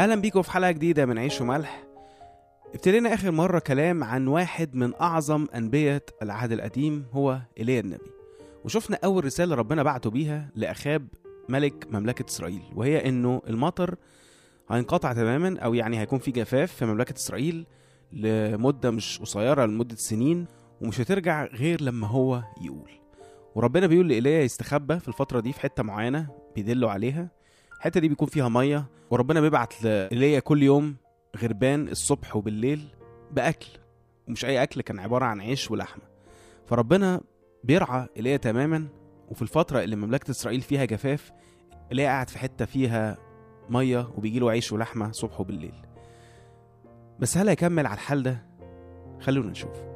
[0.00, 1.84] أهلا بيكم في حلقة جديدة من عيش وملح.
[2.74, 8.10] ابتدينا آخر مرة كلام عن واحد من أعظم أنبياء العهد القديم هو إيليا النبي.
[8.64, 11.08] وشفنا أول رسالة ربنا بعته بيها لأخاب
[11.48, 13.94] ملك مملكة إسرائيل وهي إنه المطر
[14.70, 17.66] هينقطع تماما أو يعني هيكون في جفاف في مملكة إسرائيل
[18.12, 20.46] لمدة مش قصيرة لمدة سنين
[20.80, 22.90] ومش هترجع غير لما هو يقول.
[23.54, 27.39] وربنا بيقول لإيليا يستخبى في الفترة دي في حتة معينة بيدلوا عليها.
[27.80, 30.96] الحتة دي بيكون فيها مية وربنا بيبعت لإيليا كل يوم
[31.36, 32.88] غربان الصبح وبالليل
[33.32, 33.68] بأكل.
[34.28, 36.02] ومش أي أكل كان عبارة عن عيش ولحمة.
[36.66, 37.20] فربنا
[37.64, 38.88] بيرعى إيليا تماما
[39.28, 41.32] وفي الفترة اللي مملكة إسرائيل فيها جفاف
[41.90, 43.16] إيليا قاعد في حتة فيها
[43.68, 45.74] مية وبيجيله عيش ولحمة صبح وبالليل.
[47.18, 48.46] بس هل هيكمل على الحال ده؟
[49.20, 49.89] خلونا نشوف.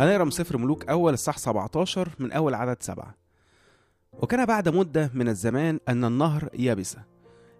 [0.00, 3.14] هنقرأ من سفر ملوك أول الصح 17 من أول عدد سبعة.
[4.12, 6.96] وكان بعد مدة من الزمان أن النهر يبس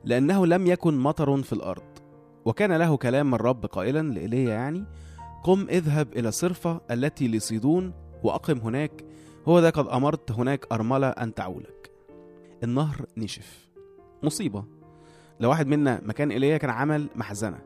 [0.04, 1.82] لأنه لم يكن مطر في الأرض.
[2.44, 4.84] وكان له كلام من الرب قائلا لإيليا يعني
[5.44, 9.04] قم اذهب إلى صرفة التي لصيدون وأقم هناك
[9.48, 11.90] هو ذا قد أمرت هناك أرملة أن تعولك.
[12.64, 13.68] النهر نشف.
[14.22, 14.64] مصيبة.
[15.40, 17.58] لو واحد منا مكان إيليا كان عمل محزنة.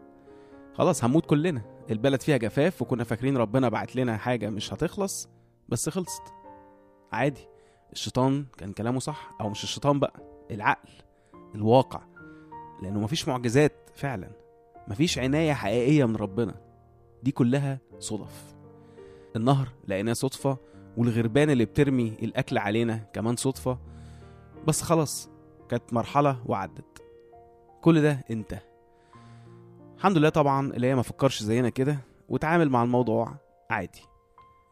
[0.74, 1.73] خلاص هنموت كلنا.
[1.90, 5.28] البلد فيها جفاف وكنا فاكرين ربنا بعت لنا حاجة مش هتخلص
[5.68, 6.22] بس خلصت.
[7.12, 7.48] عادي.
[7.92, 10.88] الشيطان كان كلامه صح أو مش الشيطان بقى العقل
[11.54, 12.00] الواقع.
[12.82, 14.30] لأنه مفيش معجزات فعلا.
[14.88, 16.54] مفيش عناية حقيقية من ربنا.
[17.22, 18.54] دي كلها صدف.
[19.36, 20.56] النهر لقيناه صدفة
[20.96, 23.78] والغربان اللي بترمي الأكل علينا كمان صدفة.
[24.66, 25.30] بس خلاص
[25.68, 27.02] كانت مرحلة وعدت.
[27.80, 28.73] كل ده انتهى.
[30.04, 33.34] الحمد لله طبعا اللي هي ما فكرش زينا كده وتعامل مع الموضوع
[33.70, 34.02] عادي.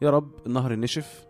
[0.01, 1.25] يا رب النهر نشف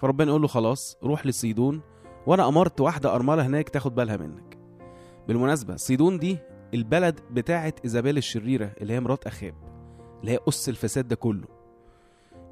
[0.00, 1.80] فربنا يقول له خلاص روح لصيدون
[2.26, 4.58] وأنا أمرت واحدة أرملة هناك تاخد بالها منك.
[5.28, 6.38] بالمناسبة صيدون دي
[6.74, 9.54] البلد بتاعه إيزابيل الشريرة اللي هي مرات أخاب
[10.20, 11.48] اللي هي أس الفساد ده كله.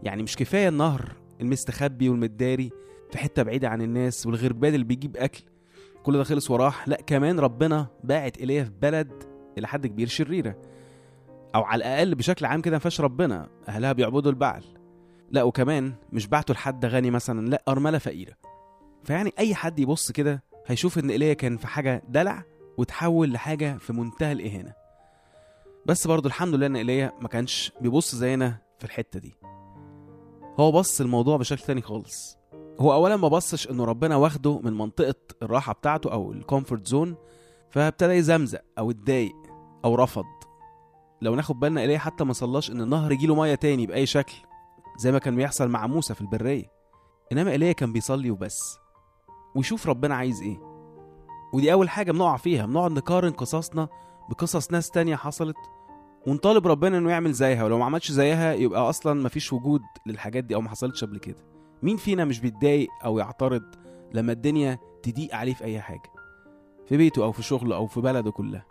[0.03, 2.70] يعني مش كفاية النهر المستخبي والمداري
[3.10, 5.42] في حتة بعيدة عن الناس والغربان اللي بيجيب أكل
[6.03, 9.22] كل ده خلص وراح لا كمان ربنا باعت إيليا في بلد
[9.59, 10.75] إلى حد كبير شريرة.
[11.56, 14.64] أو على الأقل بشكل عام كده ما فيهاش ربنا أهلها بيعبدوا البعل.
[15.30, 18.32] لا وكمان مش بعته لحد غني مثلا لا أرملة فقيرة.
[19.04, 22.44] فيعني أي حد يبص كده هيشوف إن إيليا كان في حاجة دلع
[22.76, 24.72] وتحول لحاجة في منتهى الإهانة.
[25.86, 29.34] بس برضه الحمد لله إن إيليا ما كانش بيبص زينا في الحتة دي.
[30.60, 32.38] هو بص الموضوع بشكل تاني خالص.
[32.80, 37.16] هو اولا ما بصش إنه ربنا واخده من منطقة الراحة بتاعته أو ال comfort zone
[37.70, 39.36] فابتدى يزمزق أو اتضايق
[39.84, 40.35] أو رفض.
[41.22, 44.34] لو ناخد بالنا ايليا حتى ما صلاش إن النهر يجيله مية تاني بأي شكل
[44.99, 46.71] زي ما كان بيحصل مع موسى في البرية.
[47.32, 48.78] إنما ايليا كان بيصلي وبس.
[49.54, 50.59] ويشوف ربنا عايز إيه.
[51.53, 53.88] ودي أول حاجة بنقع فيها بنقعد نقارن قصصنا
[54.31, 55.56] بقصص ناس تانية حصلت
[56.27, 57.65] ونطالب ربنا إنه يعمل زيها.
[57.65, 61.44] ولو ما عملش زيها يبقى أصلا مفيش وجود للحاجات دي أو ما حصلتش قبل كده.
[61.83, 63.62] مين فينا مش بيتضايق أو يعترض
[64.12, 66.12] لما الدنيا تضيق عليه في أي حاجة؟
[66.87, 68.65] في بيته أو في شغله أو في بلده كلها.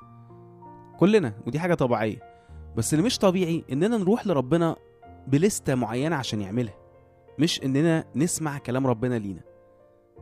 [0.99, 2.34] كلنا ودي حاجة طبيعية.
[2.77, 4.75] بس اللي مش طبيعي إننا نروح لربنا
[5.27, 6.75] بلستة معينة عشان يعملها
[7.39, 9.41] مش إننا نسمع كلام ربنا لينا.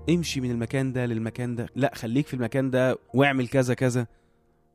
[0.10, 4.08] امشي من المكان ده للمكان ده لا خليك في المكان ده واعمل كذا كذا.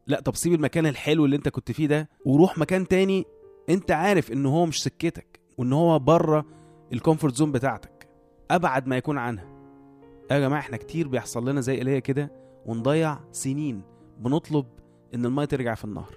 [0.06, 3.24] لا طب سيب المكان الحلو اللي أنت كنت فيه ده وروح مكان تاني
[3.68, 6.44] أنت عارف إن هو مش سكتك وإن هو بره
[6.92, 8.08] ال comfort zone بتاعتك.
[8.50, 9.44] أبعد ما يكون عنها.
[10.30, 12.32] يا جماعة إحنا كتير بيحصل لنا زي إيليا كده
[12.66, 13.82] ونضيع سنين
[14.18, 14.66] بنطلب
[15.14, 16.14] إن المية ترجع في النهر.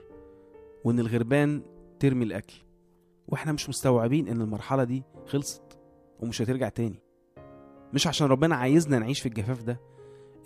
[0.83, 1.61] وإن الغربان
[1.99, 2.53] ترمي الأكل.
[3.27, 5.79] وإحنا مش مستوعبين إن المرحلة دي خلصت
[6.19, 6.99] ومش هترجع تاني.
[7.93, 9.79] مش عشان ربنا عايزنا نعيش في الجفاف ده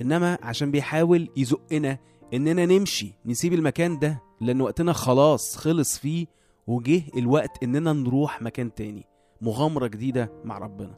[0.01, 1.97] إنما عشان بيحاول يزقنا
[2.33, 6.27] إننا نمشي نسيب المكان ده لأن وقتنا خلاص خلص فيه
[6.67, 9.05] وجه الوقت إننا نروح مكان تاني
[9.41, 10.97] مغامرة جديدة مع ربنا.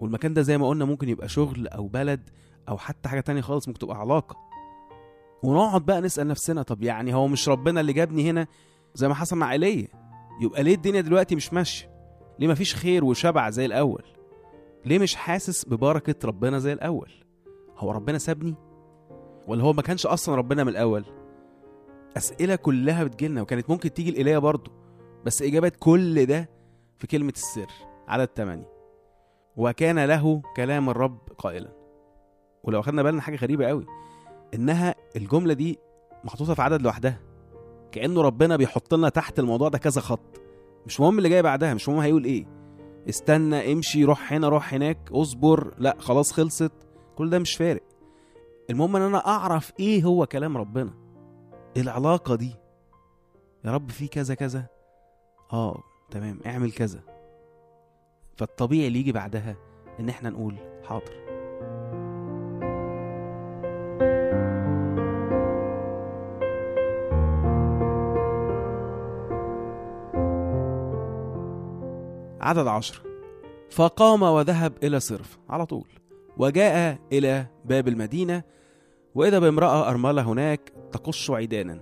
[0.00, 2.30] والمكان ده زي ما قلنا ممكن يبقى شغل أو بلد
[2.68, 4.36] أو حتى حاجة تانية خالص ممكن تبقى علاقة.
[5.42, 8.46] ونقعد بقى نسأل نفسنا طب يعني هو مش ربنا اللي جابني هنا
[8.94, 9.88] زي ما حصل مع إيليا؟
[10.40, 11.90] يبقى ليه الدنيا دلوقتي مش ماشية؟
[12.38, 14.02] ليه مفيش خير وشبع زي الأول؟
[14.84, 17.10] ليه مش حاسس ببركة ربنا زي الأول؟
[17.76, 18.54] هو ربنا سابني؟
[19.46, 21.04] ولا هو ما كانش أصلا ربنا من الأول؟
[22.16, 24.72] أسئلة كلها بتجيلنا وكانت ممكن تيجي الاله برضه
[25.24, 26.48] بس إجابات كل ده
[26.98, 27.66] في كلمة السر
[28.08, 28.68] عدد 8
[29.56, 31.72] وكان له كلام الرب قائلا.
[32.64, 33.86] ولو أخدنا بالنا حاجة غريبة قوي
[34.54, 35.78] إنها الجملة دي
[36.24, 37.20] محطوطة في عدد لوحدها.
[37.92, 40.40] كأنه ربنا بيحط لنا تحت الموضوع ده كذا خط.
[40.86, 42.46] مش مهم اللي جاي بعدها مش مهم هيقول إيه.
[43.08, 46.72] استنى امشي روح هنا روح هناك اصبر لا خلاص خلصت.
[47.16, 47.82] كل ده مش فارق.
[48.70, 50.94] المهم إن أنا أعرف إيه هو كلام ربنا.
[51.76, 52.54] العلاقة دي؟
[53.64, 54.66] يا رب في كذا كذا.
[55.52, 57.00] آه تمام اعمل كذا.
[58.36, 59.56] فالطبيعي اللي يجي بعدها
[60.00, 61.27] إن إحنا نقول حاضر.
[72.48, 73.02] عدد عشر.
[73.70, 75.86] فقام وذهب إلى صرف على طول.
[76.36, 78.42] وجاء إلى باب المدينة
[79.14, 81.80] وإذا بامرأة أرملة هناك تقش عيدانا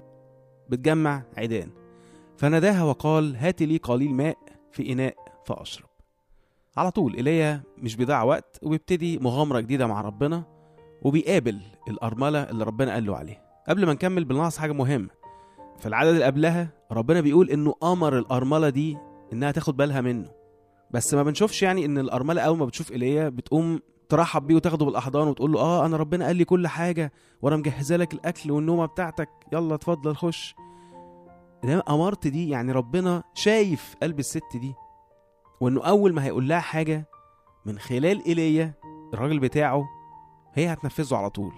[0.69, 1.71] بتجمع عيدان.
[2.37, 4.39] فناداها وقال هات لي قليل ماء
[4.73, 5.15] في إناء
[5.45, 5.89] فأشرب.
[6.77, 10.45] على طول إيليا مش بيضيع وقت وبيبتدي مغامرة جديدة مع ربنا
[11.03, 13.63] وبيقابل الأرملة اللي ربنا قال له عليها.
[13.69, 15.09] قبل ما نكمل بنلاحظ حاجة مهمة.
[15.79, 18.97] في العدد اللي قبلها ربنا بيقول إنه أمر الأرملة دي
[19.33, 20.36] إنها تاخد بالها منه.
[20.91, 25.29] بس ما بنشوفش يعني إن الأرملة أول ما بتشوف إيليا بتقوم ترحب بيه وتاخده بالأحضان
[25.29, 27.13] وتقول له آه أنا ربنا قال لي كل حاجة
[27.43, 29.29] وأنا مجهزة لك الأكل والنومة بتاعتك.
[29.53, 30.55] يلا اتفضل خش.
[31.65, 34.75] إنما امرت دي يعني ربنا شايف قلب الست دي
[35.61, 37.09] وإنه أول ما هيقول لها حاجة
[37.67, 38.73] من خلال إيليا
[39.15, 39.85] الراجل بتاعه
[40.55, 41.53] هي هتنفذه على طول.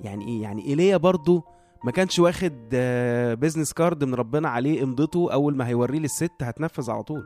[0.00, 1.44] يعني إيه؟ يعني إيليا برضو
[1.84, 2.68] ما كانش واخد
[3.40, 7.24] business card من ربنا عليه امضته أول ما هيوريه للست هتنفذ على طول.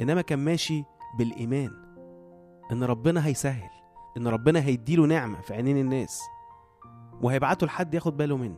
[0.00, 0.84] إنما كان ماشي
[1.18, 1.70] بالإيمان
[2.72, 3.70] إن ربنا هيسهل
[4.16, 6.20] إن ربنا هيديله نعمة في عينين الناس
[7.22, 8.56] وهيبعته لحد ياخد باله منه.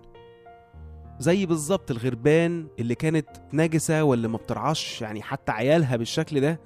[1.19, 6.61] زي بالظبط الغربان اللي كانت نجسه واللي ما بترعاش يعني حتى عيالها بالشكل ده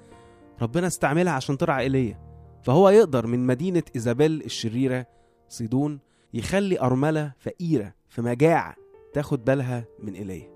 [0.61, 2.19] ربنا استعملها عشان ترعى إيليا.
[2.63, 5.05] فهو يقدر من مدينة إيزابيل الشريرة
[5.49, 5.99] صيدون
[6.33, 8.75] يخلي أرملة فقيرة في مجاعة
[9.13, 10.49] تاخد بالها من إيليا.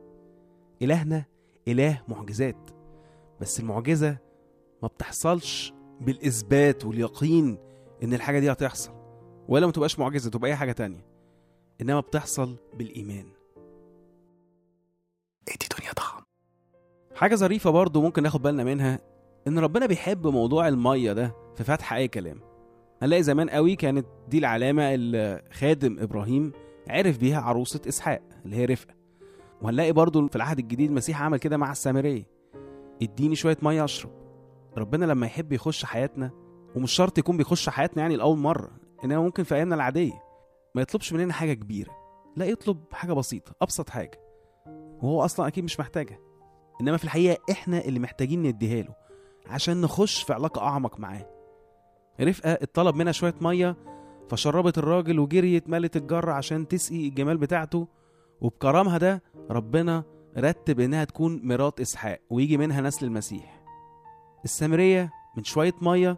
[0.82, 1.26] إلهنا
[1.68, 2.77] إله معجزات.
[3.42, 4.18] بس المعجزة
[4.84, 7.58] ما بتحصلش بالإثبات واليقين
[8.04, 8.92] إن الحاجة دي هتحصل.
[9.48, 11.06] ولا ما تبقاش معجزة تبقى أي حاجة تانية.
[11.82, 13.26] إنما بتحصل بالإيمان.
[15.48, 16.22] إدي دنيا ضخم
[17.16, 19.00] حاجة ظريفة برضو ممكن ناخد بالنا منها
[19.48, 22.40] إن ربنا بيحب موضوع المية ده في فتح أي كلام.
[23.02, 26.52] هنلاقي زمان قوي كانت دي العلامة اللي خادم إبراهيم
[26.90, 28.94] عرف بيها عروسة إسحاق اللي هي رفقة.
[29.62, 32.37] وهنلاقي برضو في العهد الجديد المسيح عمل كده مع السامرية.
[33.02, 34.12] اديني شوية مية اشرب.
[34.78, 36.32] ربنا لما يحب يخش حياتنا
[36.76, 38.72] ومش شرط يكون بيخش حياتنا يعني لأول مرة
[39.04, 40.24] إنما ممكن في أيامنا العادية.
[40.76, 41.92] ما يطلبش مننا حاجة كبيرة.
[42.36, 44.20] لا يطلب حاجة بسيطة أبسط حاجة.
[45.02, 46.20] وهو أصلا أكيد مش محتاجها.
[46.82, 48.96] إنما في الحقيقة إحنا اللي محتاجين نديها له
[49.48, 51.30] عشان نخش في علاقة أعمق معاه.
[52.22, 53.76] رفقة اتطلب منها شوية مية
[54.30, 57.88] فشربت الراجل وجريت مالت الجره عشان تسقي الجمال بتاعته.
[58.42, 60.04] وبكرمها ده ربنا
[60.38, 63.62] رتب إنها تكون مرات إسحاق ويجي منها نسل المسيح.
[64.46, 66.18] السامرية من شوية مية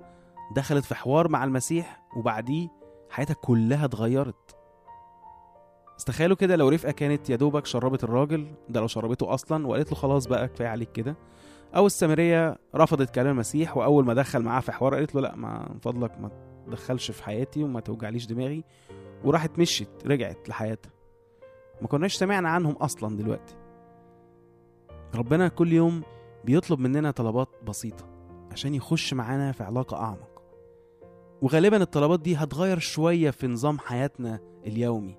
[0.56, 2.68] دخلت في حوار مع المسيح وبعديه
[3.10, 4.56] حياتها كلها اتغيرت.
[5.98, 9.96] استخيلوا كده لو رفقة كانت يا دوبك شربت الراجل ده لو شربته أصلا وقالت له
[9.98, 11.16] خلاص بقى كفاية عليك كده.
[11.76, 15.70] أو السامرية رفضت كلام المسيح وأول ما دخل معاها في حوار قالت له لا ما
[15.74, 16.32] من فضلك ما
[16.68, 18.64] تدخلش في حياتي وما توجعليش دماغي.
[19.24, 20.92] وراحت مشيت رجعت لحياتها.
[21.82, 23.56] ما كناش سمعنا عنهم أصلا دلوقتي.
[25.16, 26.04] ربنا كل يوم
[26.46, 28.06] بيطلب مننا طلبات بسيطة
[28.52, 30.42] عشان يخش معانا في علاقة أعمق.
[31.42, 35.18] وغالبا الطلبات دي هتغير شوية في نظام حياتنا اليومي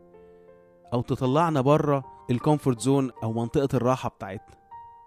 [0.92, 4.56] أو تطلعنا بره ال comfort zone أو منطقة الراحة بتاعتنا.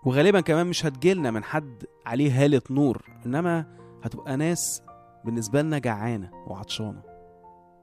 [0.05, 3.65] وغالبا كمان مش هتجيلنا من حد عليه هالة نور إنما
[4.03, 4.83] هتبقى ناس
[5.25, 7.01] بالنسبة لنا جعانة وعطشانة.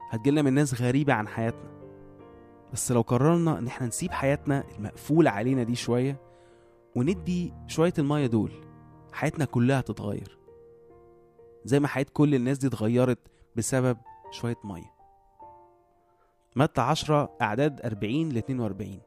[0.09, 1.71] هتجيلنا من ناس غريبة عن حياتنا.
[2.73, 6.30] بس لو قررنا إن إحنا نسيب حياتنا المقفولة علينا دي شوية
[6.95, 8.51] وندي شوية المية دول
[9.13, 10.37] حياتنا كلها تتغير
[11.65, 13.19] زي ما حياة كل الناس دي اتغيرت
[13.55, 13.97] بسبب
[14.31, 14.91] شوية مية.
[16.55, 18.99] متى عشرة أعداد أربعين ل 42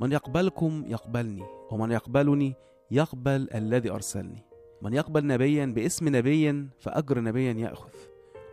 [0.00, 2.54] من يقبلكم يقبلني ومن يقبلني
[2.90, 4.42] يقبل الذي أرسلني.
[4.82, 7.90] من يقبل نبيا باسم نبي فأجر نبيا يأخذ.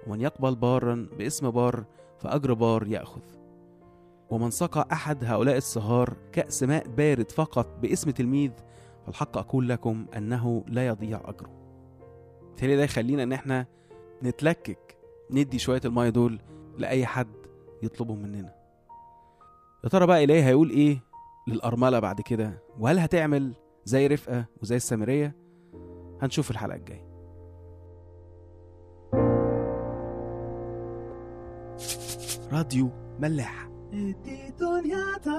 [0.08, 1.86] ومن يقبل بارا باسم بار
[2.20, 3.41] فأجر بار يأخذ.
[4.32, 8.52] ومن سقى أحد هؤلاء الصهار كأس ماء بارد فقط باسم تلميذ
[9.06, 11.50] فالحق أقول لكم أنه لا يضيع أجره.
[12.48, 13.66] بالتالي ده يخلينا إن إحنا
[14.24, 14.98] نتلكك
[15.32, 16.40] ندي شوية المية دول
[16.78, 17.28] لأي حد
[17.84, 18.56] يطلبهم مننا.
[19.84, 21.00] يا ترى بقى إلهي هيقول إيه
[21.48, 23.54] للأرملة بعد كده؟ وهل هتعمل
[23.86, 25.36] زي رفقة وزي السامرية؟
[26.22, 27.12] هنشوف الحلقة الجاية.
[32.52, 35.38] راديو ملاح دي دنيا تا